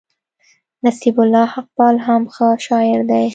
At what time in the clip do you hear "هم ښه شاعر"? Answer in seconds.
2.05-2.99